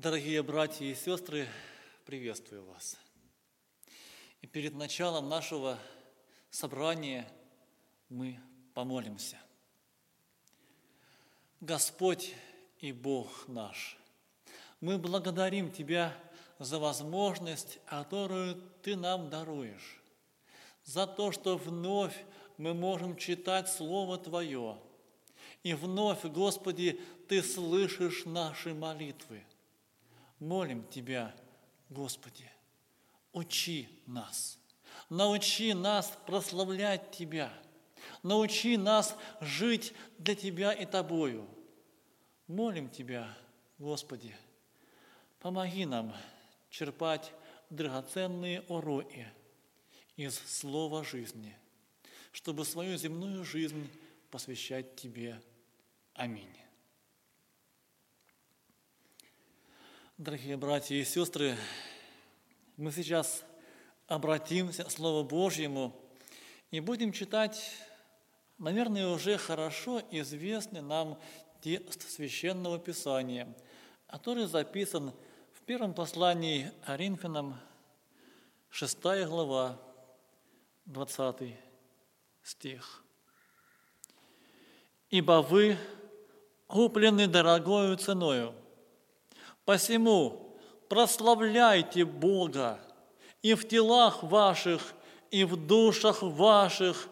Дорогие 0.00 0.44
братья 0.44 0.84
и 0.84 0.94
сестры, 0.94 1.48
приветствую 2.06 2.64
вас. 2.66 2.96
И 4.40 4.46
перед 4.46 4.72
началом 4.76 5.28
нашего 5.28 5.76
собрания 6.52 7.28
мы 8.08 8.38
помолимся. 8.74 9.38
Господь 11.60 12.32
и 12.78 12.92
Бог 12.92 13.48
наш, 13.48 13.98
мы 14.80 14.98
благодарим 14.98 15.72
Тебя 15.72 16.16
за 16.60 16.78
возможность, 16.78 17.80
которую 17.84 18.54
Ты 18.82 18.94
нам 18.94 19.28
даруешь, 19.30 20.00
за 20.84 21.08
то, 21.08 21.32
что 21.32 21.56
вновь 21.56 22.24
мы 22.56 22.72
можем 22.72 23.16
читать 23.16 23.68
Слово 23.68 24.16
Твое, 24.16 24.78
и 25.64 25.74
вновь, 25.74 26.24
Господи, 26.24 27.00
Ты 27.28 27.42
слышишь 27.42 28.26
наши 28.26 28.72
молитвы. 28.74 29.42
Молим 30.40 30.86
Тебя, 30.88 31.34
Господи, 31.88 32.50
учи 33.32 33.88
нас, 34.06 34.58
научи 35.08 35.74
нас 35.74 36.12
прославлять 36.26 37.10
Тебя, 37.10 37.52
научи 38.22 38.76
нас 38.76 39.16
жить 39.40 39.92
для 40.18 40.34
Тебя 40.34 40.72
и 40.72 40.86
Тобою. 40.86 41.48
Молим 42.46 42.88
Тебя, 42.88 43.36
Господи, 43.78 44.34
помоги 45.40 45.84
нам 45.84 46.14
черпать 46.70 47.32
драгоценные 47.70 48.62
уроки 48.62 49.26
из 50.16 50.38
слова 50.38 51.04
жизни, 51.04 51.56
чтобы 52.32 52.64
свою 52.64 52.96
земную 52.96 53.44
жизнь 53.44 53.90
посвящать 54.30 54.96
Тебе. 54.96 55.40
Аминь. 56.14 56.67
Дорогие 60.18 60.56
братья 60.56 60.96
и 60.96 61.04
сестры, 61.04 61.56
мы 62.76 62.90
сейчас 62.90 63.44
обратимся 64.08 64.82
к 64.82 64.90
Слову 64.90 65.22
Божьему 65.22 65.94
и 66.72 66.80
будем 66.80 67.12
читать, 67.12 67.70
наверное, 68.58 69.06
уже 69.06 69.38
хорошо 69.38 70.02
известный 70.10 70.82
нам 70.82 71.20
текст 71.60 72.10
Священного 72.10 72.80
Писания, 72.80 73.46
который 74.08 74.46
записан 74.46 75.12
в 75.52 75.60
первом 75.62 75.94
послании 75.94 76.72
Коринфянам, 76.84 77.56
6 78.70 79.00
глава, 79.28 79.80
20 80.86 81.54
стих. 82.42 83.04
«Ибо 85.10 85.42
вы 85.42 85.78
куплены 86.66 87.28
дорогою 87.28 87.96
ценою, 87.96 88.52
Посему 89.68 90.56
прославляйте 90.88 92.06
Бога 92.06 92.80
и 93.42 93.52
в 93.52 93.68
телах 93.68 94.22
ваших, 94.22 94.94
и 95.30 95.44
в 95.44 95.56
душах 95.56 96.22
ваших, 96.22 97.10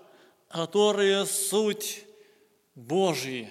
которые 0.48 1.26
суть 1.26 2.06
Божьи. 2.74 3.50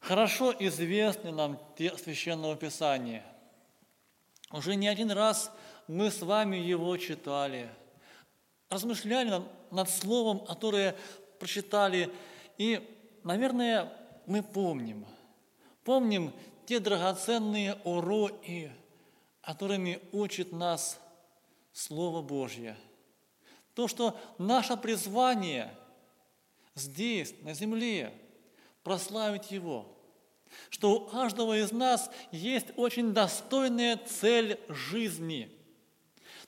Хорошо 0.00 0.54
известны 0.58 1.30
нам 1.30 1.60
те 1.76 1.94
Священного 1.98 2.56
Писания. 2.56 3.22
Уже 4.50 4.76
не 4.76 4.88
один 4.88 5.10
раз 5.10 5.52
мы 5.88 6.10
с 6.10 6.22
вами 6.22 6.56
его 6.56 6.96
читали, 6.96 7.68
размышляли 8.70 9.42
над 9.70 9.90
словом, 9.90 10.38
которое 10.46 10.96
прочитали, 11.38 12.10
и, 12.56 12.80
наверное, 13.24 13.92
мы 14.24 14.42
помним– 14.42 15.04
Помним 15.84 16.32
те 16.66 16.80
драгоценные 16.80 17.78
уроки, 17.84 18.72
которыми 19.42 20.00
учит 20.12 20.52
нас 20.52 20.98
Слово 21.72 22.22
Божье. 22.22 22.76
То, 23.74 23.88
что 23.88 24.18
наше 24.38 24.76
призвание 24.76 25.74
здесь, 26.74 27.34
на 27.42 27.54
земле, 27.54 28.14
прославить 28.82 29.50
Его. 29.50 29.90
Что 30.70 30.92
у 30.92 31.00
каждого 31.06 31.58
из 31.58 31.72
нас 31.72 32.10
есть 32.30 32.68
очень 32.76 33.12
достойная 33.12 33.96
цель 33.96 34.60
жизни. 34.68 35.50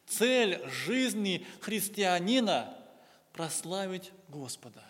Цель 0.06 0.64
жизни 0.68 1.44
христианина– 1.60 2.72
прославить 3.32 4.12
Господа. 4.28 4.82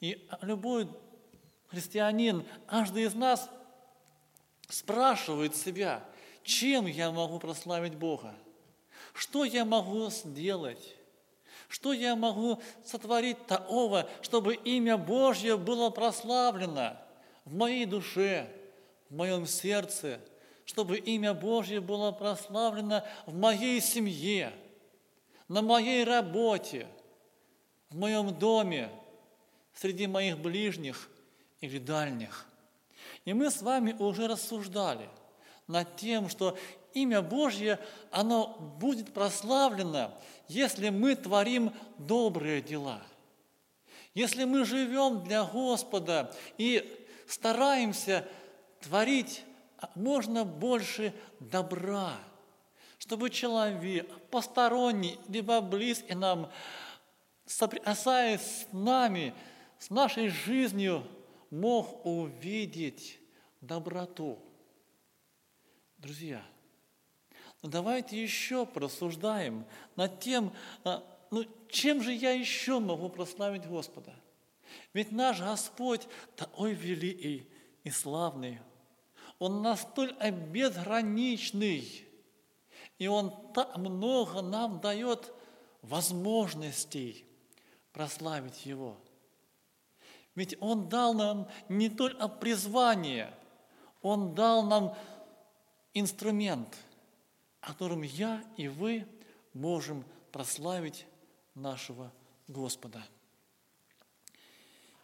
И 0.00 0.26
любой 0.40 0.88
христианин, 1.70 2.44
каждый 2.66 3.04
из 3.04 3.14
нас 3.14 3.48
спрашивает 4.68 5.56
себя, 5.56 6.04
чем 6.42 6.86
я 6.86 7.10
могу 7.10 7.38
прославить 7.38 7.94
Бога? 7.94 8.34
Что 9.14 9.44
я 9.44 9.64
могу 9.64 10.10
сделать? 10.10 10.96
Что 11.68 11.92
я 11.92 12.16
могу 12.16 12.60
сотворить 12.84 13.46
такого, 13.46 14.08
чтобы 14.22 14.54
имя 14.54 14.96
Божье 14.96 15.56
было 15.56 15.90
прославлено 15.90 16.96
в 17.44 17.54
моей 17.54 17.86
душе, 17.86 18.50
в 19.08 19.14
моем 19.14 19.46
сердце, 19.46 20.20
чтобы 20.64 20.98
имя 20.98 21.32
Божье 21.34 21.80
было 21.80 22.10
прославлено 22.10 23.04
в 23.26 23.36
моей 23.36 23.80
семье, 23.80 24.52
на 25.46 25.62
моей 25.62 26.02
работе, 26.02 26.88
в 27.90 27.96
моем 27.96 28.36
доме, 28.36 28.90
среди 29.74 30.08
моих 30.08 30.38
ближних– 30.38 31.08
или 31.60 31.78
дальних. 31.78 32.46
И 33.24 33.32
мы 33.32 33.50
с 33.50 33.62
вами 33.62 33.94
уже 33.98 34.28
рассуждали 34.28 35.08
над 35.66 35.96
тем, 35.96 36.28
что 36.28 36.56
имя 36.94 37.22
Божье, 37.22 37.78
оно 38.10 38.56
будет 38.78 39.12
прославлено, 39.12 40.12
если 40.48 40.88
мы 40.88 41.14
творим 41.14 41.72
добрые 41.98 42.60
дела. 42.60 43.02
Если 44.14 44.44
мы 44.44 44.64
живем 44.64 45.22
для 45.22 45.44
Господа 45.44 46.34
и 46.58 47.06
стараемся 47.28 48.26
творить 48.80 49.44
можно 49.94 50.44
больше 50.44 51.14
добра, 51.38 52.16
чтобы 52.98 53.30
человек, 53.30 54.08
посторонний, 54.30 55.18
либо 55.28 55.60
близкий 55.60 56.14
нам, 56.14 56.50
соприкасаясь 57.46 58.40
с 58.40 58.66
нами, 58.72 59.32
с 59.78 59.90
нашей 59.90 60.28
жизнью, 60.28 61.06
мог 61.50 62.06
увидеть 62.06 63.18
доброту. 63.60 64.38
Друзья, 65.98 66.42
ну 67.62 67.68
давайте 67.68 68.22
еще 68.22 68.64
просуждаем 68.64 69.66
над 69.96 70.20
тем, 70.20 70.52
а, 70.84 71.04
ну, 71.30 71.44
чем 71.68 72.02
же 72.02 72.12
я 72.12 72.32
еще 72.32 72.78
могу 72.78 73.08
прославить 73.10 73.66
Господа? 73.66 74.14
Ведь 74.94 75.12
наш 75.12 75.40
Господь 75.40 76.06
такой 76.36 76.72
великий 76.72 77.46
и 77.84 77.90
славный. 77.90 78.60
Он 79.38 79.62
настолько 79.62 80.30
безграничный, 80.30 82.06
и 82.98 83.06
Он 83.06 83.34
так 83.52 83.76
много 83.76 84.42
нам 84.42 84.80
дает 84.80 85.32
возможностей 85.82 87.24
прославить 87.92 88.64
Его– 88.64 88.96
ведь 90.40 90.56
Он 90.58 90.88
дал 90.88 91.12
нам 91.12 91.50
не 91.68 91.90
только 91.90 92.26
призвание, 92.26 93.30
Он 94.00 94.34
дал 94.34 94.62
нам 94.62 94.96
инструмент, 95.92 96.78
которым 97.60 98.00
я 98.00 98.42
и 98.56 98.66
вы 98.66 99.06
можем 99.52 100.02
прославить 100.32 101.04
нашего 101.54 102.10
Господа. 102.48 103.04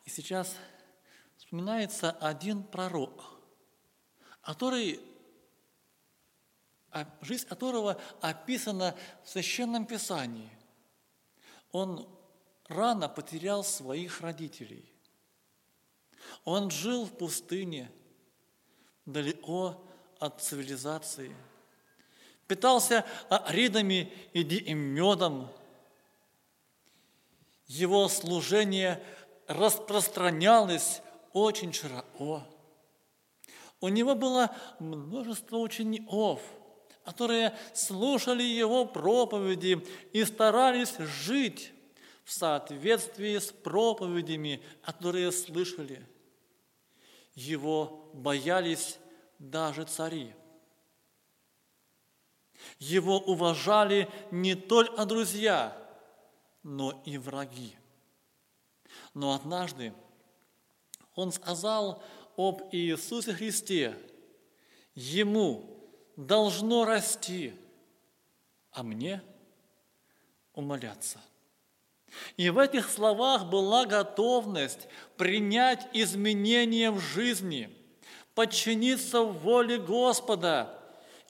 И 0.06 0.08
сейчас 0.08 0.56
вспоминается 1.36 2.12
один 2.12 2.62
пророк, 2.62 3.22
который, 4.40 5.02
жизнь 7.20 7.46
которого 7.46 8.00
описана 8.22 8.96
в 9.22 9.28
Священном 9.28 9.84
Писании. 9.84 10.50
Он 11.72 12.08
рано 12.68 13.10
потерял 13.10 13.62
своих 13.62 14.22
родителей– 14.22 14.90
он 16.44 16.70
жил 16.70 17.04
в 17.04 17.12
пустыне, 17.12 17.90
далеко 19.04 19.82
от 20.18 20.40
цивилизации. 20.40 21.34
Питался 22.46 23.04
ридами 23.48 24.12
и 24.32 24.74
медом. 24.74 25.48
Его 27.66 28.08
служение 28.08 29.02
распространялось 29.48 31.02
очень 31.32 31.72
широко. 31.72 32.44
У 33.80 33.88
него 33.88 34.14
было 34.14 34.54
множество 34.78 35.58
учеников, 35.58 36.40
которые 37.04 37.56
слушали 37.74 38.42
его 38.42 38.86
проповеди 38.86 39.84
и 40.12 40.24
старались 40.24 40.96
жить 40.98 41.72
в 42.24 42.32
соответствии 42.32 43.38
с 43.38 43.52
проповедями, 43.52 44.62
которые 44.82 45.32
слышали– 45.32 46.06
его 47.36 48.10
боялись 48.12 48.98
даже 49.38 49.84
цари. 49.84 50.34
Его 52.80 53.18
уважали 53.18 54.08
не 54.32 54.56
только 54.56 55.06
друзья, 55.06 55.76
но 56.64 57.00
и 57.04 57.16
враги. 57.18 57.76
Но 59.14 59.34
однажды 59.34 59.92
он 61.14 61.30
сказал 61.30 62.02
об 62.36 62.62
Иисусе 62.72 63.32
Христе, 63.32 63.96
Ему 64.96 65.78
должно 66.16 66.86
расти, 66.86 67.54
а 68.72 68.82
мне 68.82 69.22
умоляться. 70.54 71.20
И 72.36 72.50
в 72.50 72.58
этих 72.58 72.88
словах 72.88 73.46
была 73.46 73.84
готовность 73.84 74.88
принять 75.16 75.86
изменения 75.92 76.90
в 76.90 77.00
жизни, 77.00 77.70
подчиниться 78.34 79.22
воле 79.22 79.78
Господа 79.78 80.78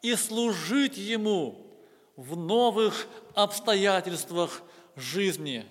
и 0.02 0.14
служить 0.14 0.96
Ему 0.96 1.66
в 2.16 2.36
новых 2.36 3.06
обстоятельствах 3.34 4.62
жизни. 4.96 5.66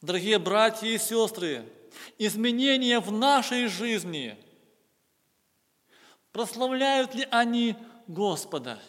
Дорогие 0.00 0.38
братья 0.38 0.86
и 0.86 0.98
сестры, 0.98 1.64
изменения 2.18 3.00
в 3.00 3.12
нашей 3.12 3.66
жизни, 3.66 4.36
прославляют 6.32 7.14
ли 7.14 7.26
они 7.30 7.76
Господа? 8.06 8.80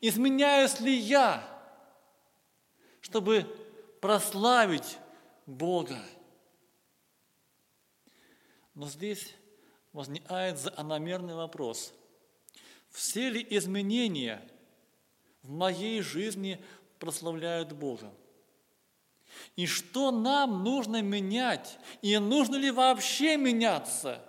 Изменяюсь 0.00 0.78
ли 0.80 0.94
я, 0.94 1.42
чтобы 3.00 3.46
прославить 4.02 4.98
Бога? 5.46 5.98
Но 8.74 8.88
здесь 8.88 9.32
возникает 9.92 10.58
закономерный 10.58 11.36
вопрос. 11.36 11.94
Все 12.90 13.30
ли 13.30 13.46
изменения 13.50 14.42
в 15.42 15.50
моей 15.50 16.02
жизни 16.02 16.62
прославляют 16.98 17.72
Бога? 17.72 18.12
И 19.54 19.66
что 19.66 20.10
нам 20.10 20.64
нужно 20.64 21.00
менять? 21.00 21.78
И 22.02 22.18
нужно 22.18 22.56
ли 22.56 22.72
вообще 22.72 23.36
меняться? 23.36 24.20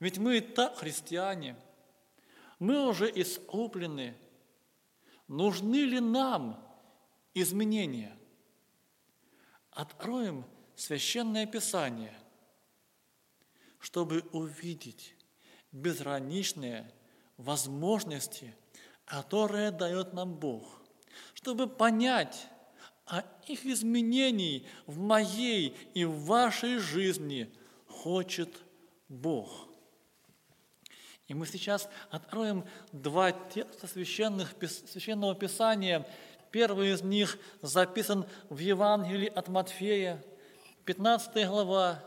Ведь 0.00 0.16
мы 0.16 0.38
и 0.38 0.40
так 0.40 0.78
христиане. 0.78 1.56
Мы 2.58 2.88
уже 2.88 3.10
искуплены. 3.14 4.16
Нужны 5.28 5.84
ли 5.84 6.00
нам 6.00 6.58
изменения? 7.34 8.17
Откроем 9.78 10.44
Священное 10.74 11.46
Писание, 11.46 12.12
чтобы 13.78 14.24
увидеть 14.32 15.14
безграничные 15.70 16.92
возможности, 17.36 18.56
которые 19.04 19.70
дает 19.70 20.14
нам 20.14 20.34
Бог, 20.34 20.82
чтобы 21.32 21.68
понять, 21.68 22.48
а 23.06 23.24
их 23.46 23.64
изменений 23.66 24.66
в 24.88 24.98
моей 24.98 25.76
и 25.94 26.04
в 26.04 26.24
вашей 26.24 26.78
жизни 26.78 27.48
хочет 27.86 28.52
Бог. 29.08 29.68
И 31.28 31.34
мы 31.34 31.46
сейчас 31.46 31.88
откроем 32.10 32.64
два 32.90 33.30
текста 33.30 33.86
священных, 33.86 34.56
священного 34.90 35.36
Писания. 35.36 36.04
Первый 36.50 36.92
из 36.92 37.02
них 37.02 37.38
записан 37.60 38.26
в 38.48 38.58
Евангелии 38.58 39.28
от 39.28 39.48
Матфея, 39.48 40.24
15 40.84 41.46
глава, 41.46 42.02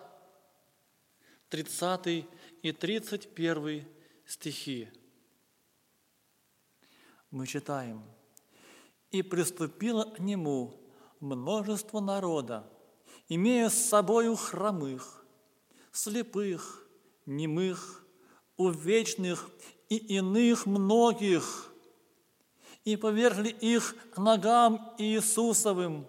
30 1.50 2.26
и 2.64 2.72
31 2.72 3.88
стихи. 4.26 4.90
Мы 7.30 7.46
читаем. 7.46 8.04
«И 9.12 9.22
приступила 9.22 10.06
к 10.06 10.20
нему 10.20 10.80
множество 11.20 12.00
народа, 12.00 12.70
имея 13.28 13.70
с 13.70 13.76
собою 13.76 14.36
хромых, 14.36 15.26
слепых, 15.92 16.88
немых, 17.26 18.06
увечных 18.58 19.50
и 19.90 19.98
иных 19.98 20.66
многих, 20.66 21.71
и 22.84 22.96
повергли 22.96 23.50
их 23.50 23.96
к 24.14 24.18
ногам 24.18 24.94
Иисусовым, 24.98 26.08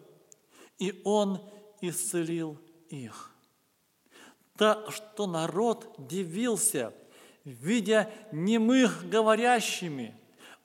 и 0.79 1.01
Он 1.05 1.41
исцелил 1.81 2.59
их. 2.89 3.31
Так 4.57 4.91
что 4.93 5.27
народ 5.27 5.95
дивился, 5.99 6.93
видя 7.45 8.11
немых 8.31 9.09
говорящими, 9.09 10.15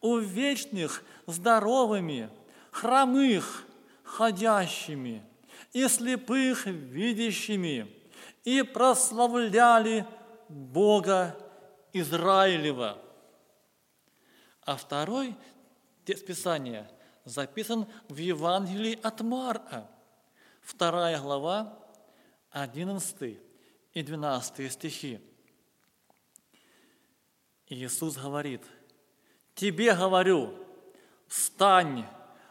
увечных 0.02 1.04
здоровыми, 1.26 2.30
хромых 2.72 3.66
ходящими, 4.04 5.24
и 5.74 5.88
слепых 5.88 6.66
видящими, 6.66 7.92
и 8.44 8.62
прославляли 8.62 10.06
Бога 10.48 11.38
Израилева. 11.94 12.98
А 14.62 14.76
второй 14.76 15.36
текст 16.08 16.26
Писания 16.26 16.90
записан 17.26 17.86
в 18.08 18.16
Евангелии 18.16 18.98
от 19.04 19.20
Марка, 19.20 19.92
вторая 20.62 21.20
глава, 21.20 21.78
11 22.52 23.38
и 23.92 24.04
12 24.04 24.72
стихи. 24.72 25.20
Иисус 27.68 28.16
говорит, 28.16 28.62
«Тебе 29.54 29.94
говорю, 29.94 30.54
встань, 31.28 32.06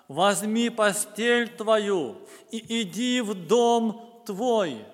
возьми 0.06 0.68
постель 0.68 1.48
твою 1.48 2.28
и 2.50 2.82
иди 2.82 3.22
в 3.22 3.32
дом 3.32 4.22
твой. 4.26 4.84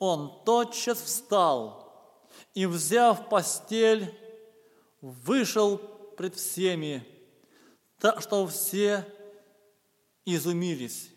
Он 0.00 0.42
тотчас 0.44 1.00
встал 1.00 2.26
и, 2.54 2.66
взяв 2.66 3.28
постель, 3.28 4.12
вышел 5.00 5.78
пред 5.78 6.34
всеми, 6.34 7.17
так 7.98 8.22
что 8.22 8.46
все 8.46 9.04
изумились 10.24 11.10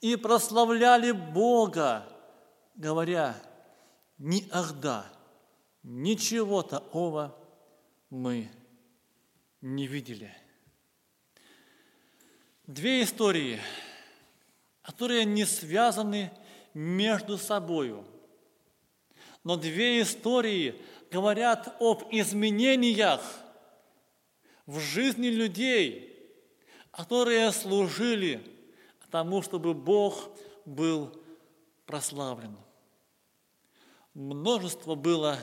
и 0.00 0.16
прославляли 0.16 1.12
Бога, 1.12 2.06
говоря, 2.74 3.34
ни 4.18 4.48
ахда, 4.50 5.06
ничего 5.82 6.62
такого 6.62 7.36
мы 8.10 8.50
не 9.60 9.86
видели 9.86 10.34
две 12.66 13.02
истории, 13.02 13.60
которые 14.82 15.24
не 15.24 15.44
связаны 15.44 16.30
между 16.74 17.38
собою. 17.38 18.04
Но 19.44 19.56
две 19.56 20.02
истории 20.02 20.80
говорят 21.10 21.76
об 21.80 22.04
изменениях 22.10 23.20
в 24.72 24.80
жизни 24.80 25.28
людей, 25.28 26.16
которые 26.90 27.52
служили 27.52 28.42
тому, 29.10 29.42
чтобы 29.42 29.74
Бог 29.74 30.30
был 30.64 31.22
прославлен. 31.84 32.56
Множество 34.14 34.94
было 34.94 35.38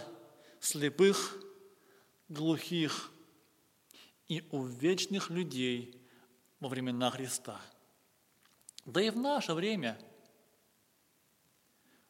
слепых, 0.59 1.41
глухих 2.27 3.12
и 4.27 4.43
увечных 4.51 5.29
людей– 5.29 5.95
во 6.59 6.67
времена 6.67 7.09
Христа. 7.09 7.59
Да 8.86 9.01
и 9.01 9.09
в 9.09 9.17
наше 9.17 9.53
время 9.53 10.00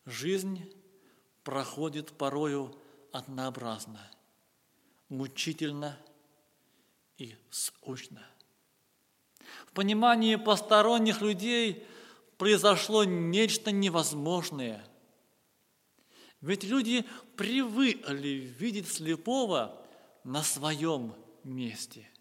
жизнь 0.05 0.73
проходит 1.43 2.17
порою 2.17 2.75
однообразно, 3.11 3.99
мучительно 5.07 5.97
и 7.19 7.35
скучно. 7.51 8.25
В 9.67 9.73
понимании 9.73 10.35
посторонних 10.35 11.21
людей 11.21 11.85
произошло 12.37 13.03
нечто 13.03 13.71
невозможное. 13.71 14.83
Ведь 16.41 16.63
люди 16.63 17.05
привыкли 17.35 18.53
видеть 18.57 18.91
слепого 18.91 19.85
на 20.23 20.41
своем 20.43 21.13
месте– 21.43 22.09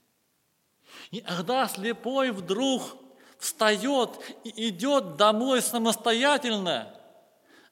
и 1.10 1.20
когда 1.20 1.66
слепой 1.68 2.30
вдруг 2.30 2.82
встает 3.38 4.10
и 4.44 4.68
идет 4.68 5.16
домой 5.16 5.62
самостоятельно, 5.62 6.94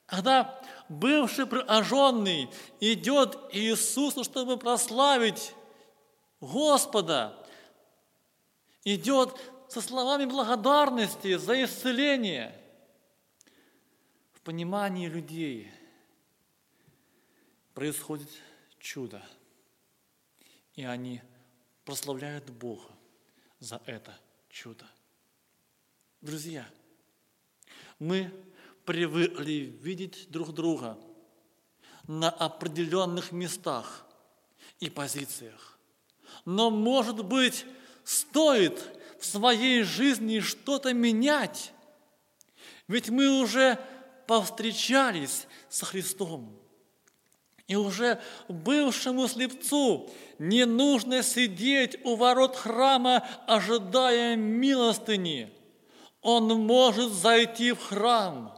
когда 0.06 0.59
бывший 0.88 1.47
прожженный 1.47 2.49
идет 2.80 3.37
Иисусу, 3.52 4.23
чтобы 4.25 4.56
прославить 4.56 5.52
Господа, 6.40 7.47
идет 8.85 9.35
со 9.69 9.81
словами 9.81 10.26
благодарности 10.26 11.37
за 11.37 11.64
исцеление. 11.64 12.55
В 14.35 14.40
понимании 14.43 15.09
людей 15.09 15.71
происходит 17.75 18.28
чудо, 18.78 19.23
и 20.75 20.85
они 20.85 21.21
прославляют 21.85 22.49
Бога 22.50 22.88
за 23.59 23.81
это 23.87 24.16
чудо. 24.49 24.87
Друзья, 26.21 26.69
мы 27.99 28.33
привыкли 28.85 29.76
видеть 29.83 30.31
друг 30.31 30.52
друга 30.55 30.99
на 32.07 32.31
определенных 32.31 33.33
местах 33.33 34.07
и 34.78 34.88
позициях. 34.88 35.75
Но, 36.45 36.71
может 36.71 37.25
быть, 37.25 37.64
стоит 38.05 38.81
в 39.19 39.26
своей 39.26 39.83
жизни 39.83 40.40
что-то 40.40 40.93
менять, 40.93 41.73
ведь 42.88 43.09
мы 43.09 43.40
уже 43.40 43.78
повстречались 44.26 45.47
со 45.69 45.85
Христом. 45.87 46.61
И 47.66 47.75
уже 47.75 48.21
бывшему 48.49 49.26
слепцу 49.26 50.09
не 50.38 50.64
нужно 50.66 51.25
сидеть 51.25 51.99
у 52.05 52.14
ворот 52.14 52.55
храма, 52.55 53.26
ожидая 53.49 54.37
милостыни. 54.37 55.52
Он 56.23 56.47
может 56.61 57.12
зайти 57.12 57.73
в 57.73 57.83
храм. 57.83 58.57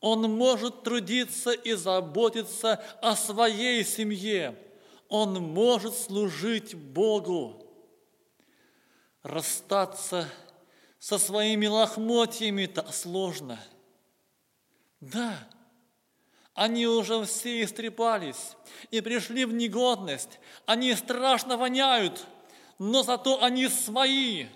Он 0.00 0.22
может 0.22 0.82
трудиться 0.82 1.52
и 1.52 1.74
заботиться 1.74 2.82
о 3.00 3.16
своей 3.16 3.84
семье. 3.84 4.56
Он 5.12 5.34
может 5.34 5.94
служить 5.94 6.74
Богу. 6.74 7.62
Расстаться 9.22 10.26
со 10.98 11.18
своими 11.18 11.66
лохмотьями-то 11.66 12.90
сложно. 12.92 13.60
Да, 15.00 15.46
они 16.54 16.86
уже 16.86 17.26
все 17.26 17.62
истрепались 17.62 18.56
и 18.90 19.02
пришли 19.02 19.44
в 19.44 19.52
негодность. 19.52 20.40
Они 20.64 20.94
страшно 20.94 21.58
воняют, 21.58 22.26
но 22.78 23.02
зато 23.02 23.42
они 23.42 23.68
свои. 23.68 24.46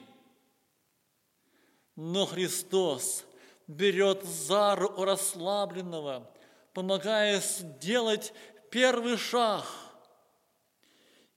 Но 1.96 2.24
Христос 2.24 3.26
берет 3.66 4.24
за 4.24 4.74
руку 4.74 5.04
расслабленного, 5.04 6.30
помогая 6.72 7.42
сделать 7.42 8.32
первый 8.70 9.18
шаг. 9.18 9.66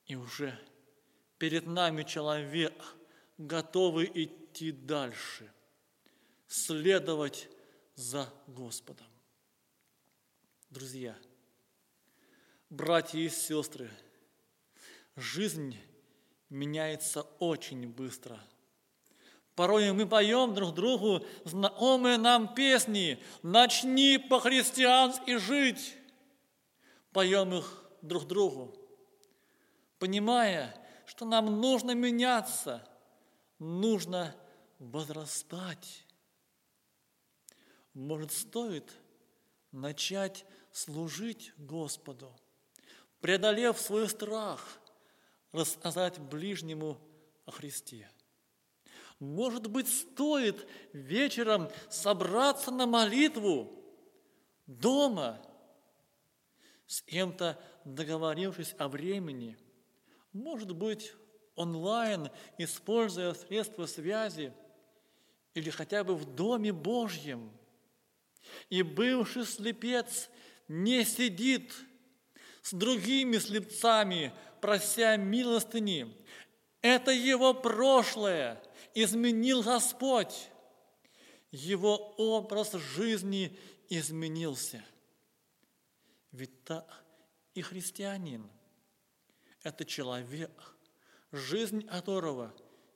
И 0.09 0.15
уже 0.15 0.59
перед 1.37 1.67
нами 1.67 2.01
человек, 2.01 2.73
готовый 3.37 4.11
идти 4.11 4.71
дальше, 4.71 5.53
следовать 6.47 7.47
за 7.93 8.27
Господом. 8.47 9.05
Друзья, 10.71 11.15
братья 12.71 13.19
и 13.19 13.29
сестры, 13.29 13.91
жизнь 15.15 15.77
меняется 16.49 17.21
очень 17.37 17.87
быстро. 17.87 18.39
Порой 19.53 19.91
мы 19.91 20.07
поем 20.07 20.55
друг 20.55 20.73
другу 20.73 21.23
знакомые 21.45 22.17
нам 22.17 22.55
песни 22.55 23.21
«Начни 23.43 24.17
по-христиански 24.17 25.37
жить». 25.37 25.95
Поем 27.11 27.53
их 27.53 27.83
друг 28.01 28.25
другу, 28.25 28.78
понимая, 29.99 30.75
что 31.05 31.25
нам 31.25 31.59
нужно 31.59 31.91
меняться, 31.91 32.87
нужно 33.59 34.35
возрастать. 34.79 36.05
Может, 37.93 38.31
стоит 38.31 38.91
начать 39.71 40.45
служить 40.71 41.53
Господу, 41.57 42.33
преодолев 43.19 43.79
свой 43.79 44.07
страх, 44.07 44.79
рассказать 45.51 46.19
ближнему 46.19 46.97
о 47.45 47.51
Христе. 47.51 48.09
Может 49.19 49.67
быть, 49.67 49.89
стоит 49.89 50.65
вечером 50.93 51.69
собраться 51.89 52.71
на 52.71 52.85
молитву 52.85 53.83
дома, 54.65 55.41
с 56.87 57.01
кем-то 57.01 57.61
договорившись 57.83 58.75
о 58.77 58.87
времени, 58.87 59.57
может 60.33 60.75
быть, 60.75 61.13
онлайн, 61.55 62.29
используя 62.57 63.33
средства 63.33 63.85
связи, 63.85 64.53
или 65.53 65.69
хотя 65.69 66.03
бы 66.03 66.15
в 66.15 66.25
Доме 66.25 66.71
Божьем. 66.71 67.51
И 68.69 68.81
бывший 68.81 69.45
слепец 69.45 70.29
не 70.67 71.03
сидит 71.03 71.73
с 72.61 72.73
другими 72.73 73.37
слепцами, 73.37 74.33
прося 74.61 75.17
милостыни. 75.17 76.15
Это 76.81 77.11
его 77.11 77.53
прошлое 77.53 78.61
изменил 78.93 79.63
Господь. 79.63 80.49
Его 81.51 82.13
образ 82.17 82.73
жизни 82.73 83.57
изменился. 83.89 84.83
Ведь 86.31 86.63
так 86.63 87.03
и 87.55 87.61
христианин– 87.61 88.47
это 89.63 89.85
человек, 89.85 90.75
жизнь 91.31 91.85
которого 91.87 92.53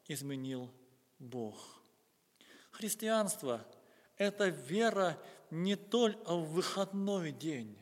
изменил 0.08 0.72
Бог. 1.20 1.82
Христианство– 2.72 3.66
это 4.18 4.48
вера 4.48 5.18
не 5.52 5.76
только 5.76 6.34
в 6.34 6.52
выходной 6.52 7.32
день. 7.32 7.78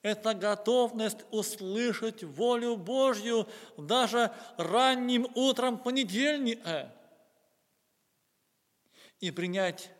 Это 0.00 0.34
готовность 0.34 1.18
услышать 1.30 2.22
волю 2.24 2.76
Божью 2.76 3.48
даже 3.76 4.32
ранним 4.56 5.26
утром 5.34 5.78
понедельника 5.78 6.94
и 9.20 9.30
принять 9.30 9.90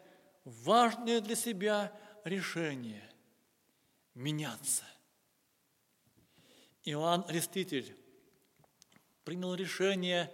важное 0.45 1.21
для 1.21 1.37
себя 1.37 1.93
решение– 2.25 3.09
меняться. 4.15 4.85
Иоанн 6.85 7.25
Реститель 7.29 7.97
принял 9.25 9.55
решение 9.55 10.33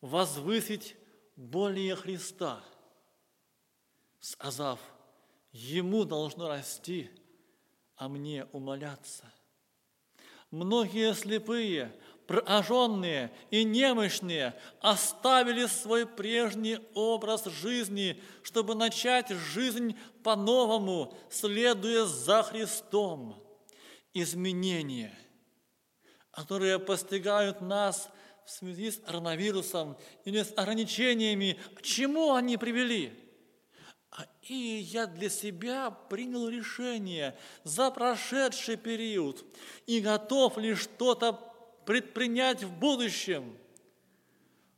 возвысить 0.00 0.96
более 1.36 1.96
Христа, 1.96 2.62
сказав– 4.20 4.80
Ему 5.54 6.04
должно 6.04 6.48
расти, 6.48 7.08
а 7.96 8.08
мне 8.08 8.44
умоляться. 8.50 9.32
Многие 10.50 11.14
слепые, 11.14 11.94
прожженные 12.26 13.32
и 13.52 13.62
немощные 13.62 14.60
оставили 14.80 15.66
свой 15.66 16.08
прежний 16.08 16.80
образ 16.94 17.44
жизни, 17.44 18.20
чтобы 18.42 18.74
начать 18.74 19.28
жизнь 19.28 19.96
по-новому, 20.24 21.16
следуя 21.30 22.04
за 22.04 22.42
Христом. 22.42 23.40
Изменения, 24.12 25.16
которые 26.34 26.78
постигают 26.78 27.60
нас 27.60 28.08
в 28.44 28.50
связи 28.50 28.90
с 28.90 28.98
коронавирусом 28.98 29.96
или 30.24 30.42
с 30.42 30.52
ограничениями, 30.56 31.58
к 31.76 31.82
чему 31.82 32.34
они 32.34 32.56
привели– 32.56 33.18
и 34.42 34.54
я 34.54 35.06
для 35.06 35.30
себя 35.30 35.90
принял 35.90 36.48
решение 36.48 37.36
за 37.64 37.90
прошедший 37.90 38.76
период 38.76 39.44
и 39.86 40.00
готов 40.00 40.58
ли 40.58 40.74
что-то 40.74 41.32
предпринять 41.86 42.62
в 42.62 42.72
будущем. 42.78 43.56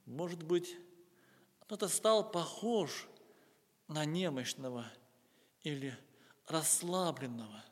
Может 0.05 0.43
быть, 0.43 0.77
кто-то 1.61 1.89
стал 1.89 2.31
похож 2.31 3.09
на 3.89 4.05
немощного 4.05 4.87
или 5.63 5.97
расслабленного, 6.47 7.65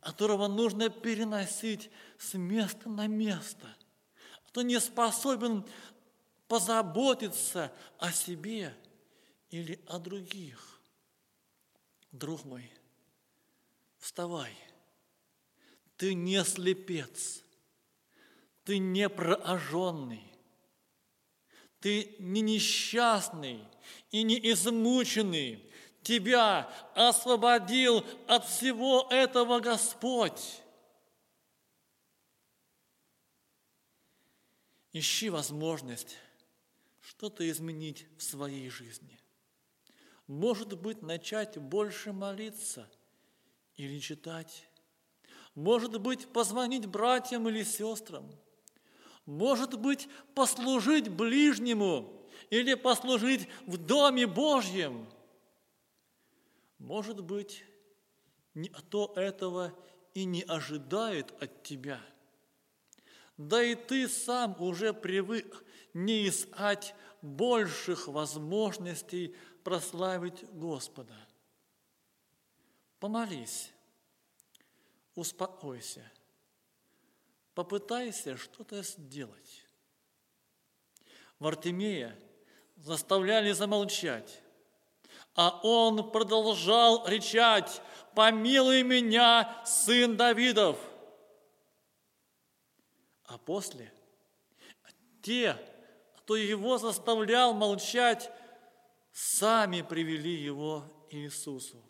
которого 0.00 0.48
нужно 0.48 0.88
переносить 0.88 1.90
с 2.18 2.34
места 2.34 2.88
на 2.88 3.06
место, 3.06 3.66
кто 4.46 4.62
не 4.62 4.80
способен 4.80 5.64
позаботиться 6.48 7.72
о 7.98 8.10
себе 8.10 8.74
или 9.50 9.80
о 9.86 9.98
других. 9.98 10.80
Друг 12.12 12.44
мой, 12.44 12.70
вставай. 13.98 14.56
Ты 15.96 16.14
не 16.14 16.42
слепец, 16.44 17.44
ты 18.64 18.78
не 18.78 19.08
проожженный, 19.08 20.24
ты 21.78 22.16
не 22.18 22.40
несчастный 22.40 23.64
и 24.10 24.22
не 24.22 24.38
измученный. 24.52 25.69
Тебя 26.02 26.70
освободил 26.94 28.04
от 28.26 28.46
всего 28.46 29.06
этого 29.10 29.60
Господь. 29.60 30.62
Ищи 34.92 35.30
возможность 35.30 36.16
что-то 37.00 37.48
изменить 37.48 38.06
в 38.18 38.22
своей 38.22 38.68
жизни 38.70 39.20
может 40.30 40.78
быть, 40.78 41.02
начать 41.02 41.58
больше 41.58 42.12
молиться 42.12 42.88
или 43.74 43.98
читать. 43.98 44.68
может 45.56 46.00
быть, 46.00 46.28
позвонить 46.28 46.86
братьям 46.86 47.48
или 47.48 47.64
сестрам, 47.64 48.30
может 49.26 49.76
быть, 49.76 50.08
послужить 50.36 51.08
ближнему 51.08 52.24
или 52.50 52.74
послужить 52.74 53.48
в 53.66 53.76
Доме 53.76 54.28
Божьем. 54.28 55.08
Может 56.80 57.22
быть, 57.22 57.62
никто 58.54 59.12
этого 59.14 59.78
и 60.14 60.24
не 60.24 60.42
ожидает 60.42 61.30
от 61.42 61.62
тебя. 61.62 62.00
Да 63.36 63.62
и 63.62 63.74
ты 63.74 64.08
сам 64.08 64.60
уже 64.60 64.94
привык 64.94 65.62
не 65.92 66.26
искать 66.26 66.94
больших 67.20 68.08
возможностей 68.08 69.36
прославить 69.62 70.42
Господа. 70.52 71.14
Помолись, 72.98 73.70
успокойся, 75.14 76.10
попытайся 77.54 78.38
что-то 78.38 78.82
сделать. 78.82 79.66
Вартимея 81.38 82.18
заставляли 82.76 83.52
замолчать, 83.52 84.42
а 85.42 85.58
он 85.62 86.10
продолжал 86.10 87.02
кричать, 87.02 87.80
«Помилуй 88.14 88.82
меня, 88.82 89.64
сын 89.64 90.14
Давидов!» 90.14 90.78
А 93.24 93.38
после 93.38 93.90
те, 95.22 95.56
кто 96.18 96.36
его 96.36 96.76
заставлял 96.76 97.54
молчать, 97.54 98.30
сами 99.12 99.80
привели 99.80 100.34
его 100.34 100.84
Иисусу. 101.08 101.82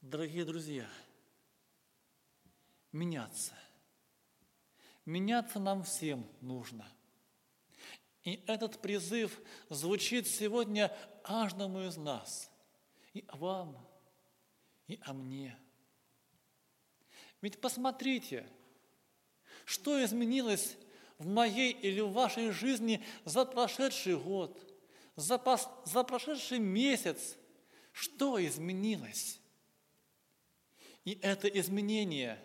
Дорогие 0.00 0.44
друзья, 0.44 0.88
меняться. 2.90 3.54
Меняться 5.04 5.60
нам 5.60 5.84
всем 5.84 6.26
нужно. 6.40 6.84
И 8.24 8.42
этот 8.46 8.80
призыв 8.80 9.40
звучит 9.68 10.26
сегодня 10.26 10.94
каждому 11.22 11.82
из 11.82 11.96
нас. 11.96 12.50
И 13.14 13.24
вам, 13.32 13.76
и 14.86 15.00
о 15.02 15.12
мне. 15.12 15.56
Ведь 17.40 17.60
посмотрите, 17.60 18.46
что 19.64 20.02
изменилось 20.04 20.76
в 21.18 21.26
моей 21.26 21.72
или 21.72 22.00
в 22.00 22.12
вашей 22.12 22.50
жизни 22.50 23.04
за 23.24 23.44
прошедший 23.44 24.16
год, 24.16 24.58
за, 25.16 25.38
пос, 25.38 25.68
за 25.84 26.04
прошедший 26.04 26.58
месяц, 26.58 27.36
что 27.92 28.44
изменилось? 28.44 29.40
И 31.04 31.18
это 31.22 31.48
изменение 31.48 32.38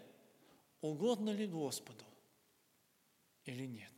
угодно 0.81 1.31
ли 1.31 1.47
Господу 1.47 2.05
или 3.45 3.65
нет? 3.65 3.92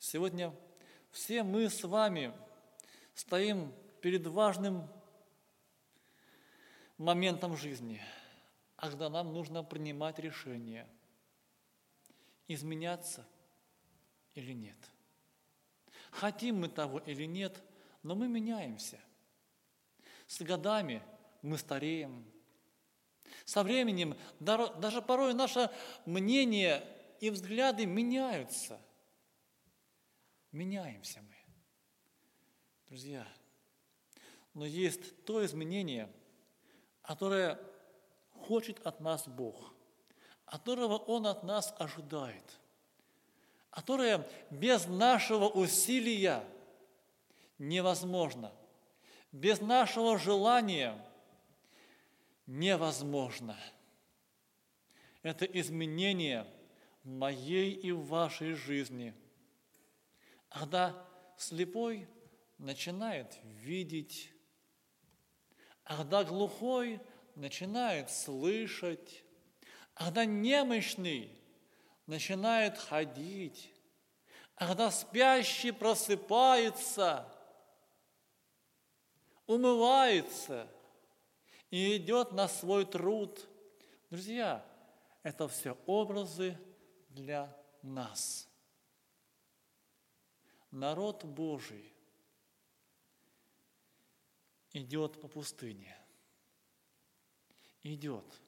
Сегодня 0.00 0.52
все 1.12 1.44
мы 1.44 1.70
с 1.70 1.84
вами 1.84 2.34
стоим 3.14 3.72
перед 4.00 4.26
важным 4.26 4.88
моментом 6.98 7.56
жизни, 7.56 8.02
когда 8.74 9.08
нам 9.08 9.32
нужно 9.32 9.62
принимать 9.62 10.18
решение, 10.18 10.88
изменяться– 12.48 13.24
или 14.34 14.52
нет. 14.52 14.76
Хотим 16.10 16.60
мы 16.60 16.68
того 16.68 16.98
или 17.00 17.24
нет, 17.24 17.62
но 18.02 18.14
мы 18.14 18.28
меняемся. 18.28 18.98
С 20.26 20.40
годами 20.40 21.02
мы 21.42 21.58
стареем. 21.58 22.24
Со 23.44 23.62
временем 23.62 24.16
даже 24.38 25.02
порой 25.02 25.34
наше 25.34 25.70
мнение 26.06 26.84
и 27.20 27.30
взгляды 27.30 27.86
меняются. 27.86 28.80
Меняемся 30.52 31.20
мы. 31.22 31.36
Друзья, 32.88 33.26
но 34.54 34.66
есть 34.66 35.24
то 35.24 35.44
изменение, 35.44 36.12
которое 37.02 37.58
хочет 38.32 38.84
от 38.86 39.00
нас 39.00 39.28
Бог, 39.28 39.72
которого 40.44 40.96
Он 40.96 41.26
от 41.26 41.44
нас 41.44 41.74
ожидает– 41.78 42.44
которое 43.70 44.28
без 44.50 44.86
нашего 44.86 45.48
усилия 45.48 46.44
невозможно, 47.58 48.52
без 49.32 49.60
нашего 49.60 50.18
желания 50.18 50.94
невозможно. 52.46 53.56
Это 55.22 55.44
изменение 55.44 56.46
моей 57.04 57.72
и 57.72 57.92
вашей 57.92 58.54
жизни. 58.54 59.14
Когда 60.50 61.08
слепой 61.36 62.08
начинает 62.58 63.38
видеть, 63.44 64.30
когда 65.84 66.24
глухой 66.24 67.00
начинает 67.34 68.10
слышать, 68.10 69.24
когда 69.94 70.24
немощный 70.24 71.40
начинает 72.06 72.76
ходить, 72.76 73.72
когда 74.56 74.90
спящий 74.90 75.70
просыпается, 75.70 77.26
умывается 79.46 80.68
и 81.70 81.96
идет 81.96 82.32
на 82.32 82.48
свой 82.48 82.84
труд. 82.84 83.48
Друзья, 84.10 84.64
это 85.22 85.48
все 85.48 85.76
образы 85.86 86.58
для 87.08 87.56
нас. 87.82 88.49
Народ 90.70 91.24
Божий 91.24 91.92
идет 94.72 95.20
по 95.20 95.28
пустыне. 95.28 95.96
Идет. 97.82 98.40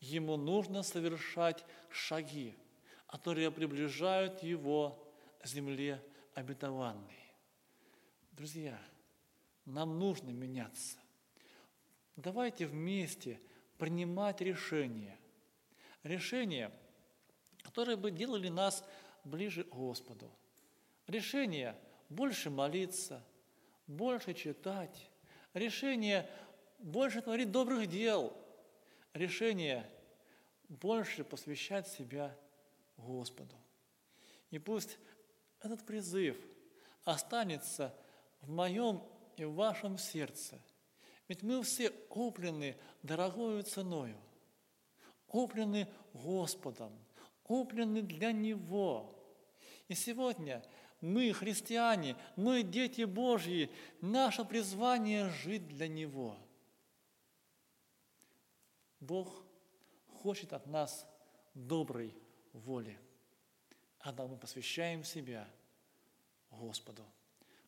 Ему 0.00 0.36
нужно 0.36 0.82
совершать 0.82 1.64
шаги– 1.90 2.56
которые 3.10 3.50
приближают 3.50 4.40
его 4.44 5.04
к 5.40 5.46
земле 5.46 6.00
обетованной. 6.34 7.34
Друзья, 8.30 8.80
нам 9.64 9.98
нужно 9.98 10.30
меняться. 10.30 10.96
Давайте 12.14 12.66
вместе 12.66 13.40
принимать 13.78 14.40
решения. 14.42 15.18
Решения, 16.04 16.70
которые 17.64 17.96
бы 17.96 18.12
делали 18.12 18.48
нас 18.48 18.84
ближе 19.24 19.64
к 19.64 19.74
Господу. 19.74 20.30
Решения 21.10 21.76
больше 22.08 22.50
молиться, 22.50 23.20
больше 23.88 24.32
читать. 24.32 25.10
Решение 25.54 26.30
больше 26.78 27.20
творить 27.20 27.50
добрых 27.50 27.88
дел. 27.88 28.32
Решение 29.12 29.90
больше 30.68 31.24
посвящать 31.24 31.88
себя 31.88 32.38
Господу. 32.96 33.56
И 34.52 34.60
пусть 34.60 34.98
этот 35.60 35.84
призыв 35.84 36.36
останется 37.02 37.92
в 38.40 38.48
моем 38.48 39.02
и 39.36 39.44
в 39.44 39.54
вашем 39.54 39.98
сердце. 39.98 40.62
Ведь 41.26 41.42
мы 41.42 41.60
все 41.64 41.90
куплены 41.90 42.76
дорогою 43.02 43.64
ценою, 43.64 44.16
куплены 45.26 45.88
Господом, 46.12 46.92
куплены 47.42 48.00
для 48.00 48.30
Него. 48.30 49.16
И 49.88 49.94
сегодня 49.96 50.62
мы, 51.00 51.32
христиане, 51.32 52.16
мы, 52.36 52.62
дети 52.62 53.02
Божьи, 53.02 53.70
наше 54.00 54.44
призвание 54.44 55.28
жить 55.30 55.66
для 55.68 55.88
Него. 55.88 56.36
Бог 59.00 59.42
хочет 60.22 60.52
от 60.52 60.66
нас 60.66 61.06
доброй 61.54 62.14
воли. 62.52 62.98
Когда 63.98 64.26
мы 64.26 64.36
посвящаем 64.36 65.04
себя 65.04 65.48
Господу, 66.50 67.04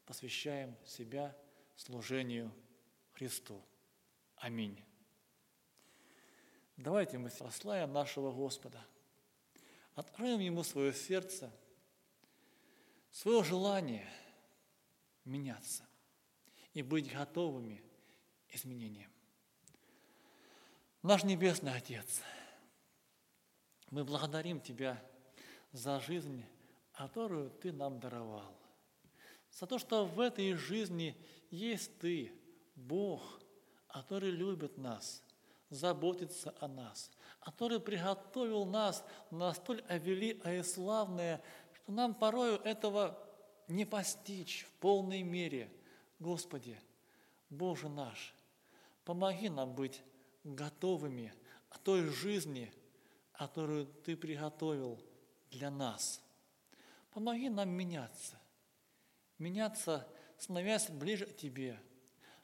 посвящаем 0.04 0.76
себя 0.84 1.36
служению 1.76 2.52
Христу. 3.12 3.62
Аминь. 4.36 4.82
Давайте 6.76 7.18
мы 7.18 7.30
прославим 7.30 7.92
нашего 7.92 8.32
Господа, 8.32 8.84
откроем 9.94 10.40
Ему 10.40 10.64
свое 10.64 10.92
сердце, 10.92 11.50
свое 13.12 13.44
желание 13.44 14.08
меняться 15.24 15.86
и 16.74 16.82
быть 16.82 17.12
готовыми 17.12 17.80
изменениям. 18.48 19.12
Наш 21.02 21.22
Небесный 21.22 21.74
Отец– 21.74 22.22
мы 23.92 24.04
благодарим 24.04 24.58
Тебя 24.58 24.98
за 25.72 26.00
жизнь, 26.00 26.42
которую 26.92 27.50
Ты 27.50 27.72
нам 27.72 28.00
даровал. 28.00 28.56
За 29.50 29.66
то, 29.66 29.78
что 29.78 30.06
в 30.06 30.18
этой 30.18 30.54
жизни 30.54 31.14
есть 31.50 31.98
Ты, 31.98 32.32
Бог, 32.74 33.22
который 33.88 34.30
любит 34.30 34.78
нас, 34.78 35.22
заботится 35.68 36.54
о 36.58 36.68
нас, 36.68 37.10
который 37.40 37.80
приготовил 37.80 38.64
нас 38.64 39.04
на 39.30 39.52
столь 39.52 39.84
великое 39.90 40.60
и 40.60 40.62
славное, 40.62 41.42
что 41.82 41.92
нам 41.92 42.14
порою 42.14 42.56
этого 42.58 43.18
не 43.68 43.84
постичь 43.84 44.64
в 44.68 44.72
полной 44.80 45.22
мере. 45.22 45.70
Господи, 46.18 46.78
Боже 47.50 47.88
наш, 47.88 48.34
помоги 49.04 49.48
нам 49.48 49.74
быть 49.74 50.02
готовыми 50.44 51.34
к 51.68 51.78
той 51.78 52.02
жизни, 52.02 52.72
которую 53.32 53.86
Ты 53.86 54.16
приготовил 54.16 55.00
для 55.50 55.70
нас. 55.70 56.20
Помоги 57.10 57.48
нам 57.48 57.68
меняться, 57.70 58.38
меняться, 59.38 60.06
становясь 60.38 60.88
ближе 60.88 61.26
к 61.26 61.36
Тебе. 61.36 61.78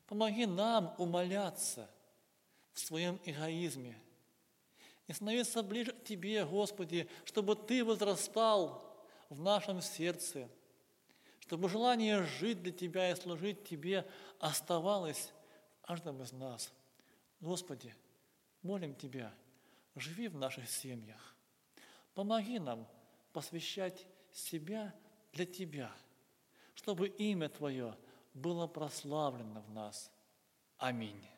Помоги 0.06 0.46
нам 0.46 0.94
умоляться 0.98 1.88
в 2.72 2.80
своем 2.80 3.20
эгоизме 3.24 3.96
и 5.06 5.12
становиться 5.12 5.62
ближе 5.62 5.92
к 5.92 6.04
Тебе, 6.04 6.44
Господи, 6.44 7.08
чтобы 7.24 7.54
Ты 7.54 7.84
возрастал 7.84 8.87
в 9.28 9.40
нашем 9.40 9.80
сердце, 9.80 10.48
чтобы 11.40 11.68
желание 11.68 12.22
жить 12.24 12.62
для 12.62 12.72
Тебя 12.72 13.10
и 13.10 13.14
служить 13.14 13.64
Тебе 13.64 14.06
оставалось 14.38 15.32
в 15.80 15.86
каждом 15.86 16.22
из 16.22 16.32
нас. 16.32 16.72
Господи, 17.40 17.94
молим 18.62 18.94
Тебя, 18.94 19.32
живи 19.94 20.28
в 20.28 20.36
наших 20.36 20.68
семьях. 20.68 21.34
Помоги 22.14 22.58
нам 22.58 22.86
посвящать 23.32 24.06
себя 24.32 24.94
для 25.32 25.46
Тебя, 25.46 25.92
чтобы 26.74 27.08
имя 27.08 27.48
Твое 27.48 27.96
было 28.34 28.66
прославлено 28.66 29.60
в 29.62 29.70
нас. 29.70 30.10
Аминь. 30.78 31.37